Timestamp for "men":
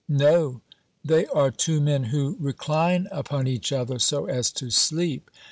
1.79-2.05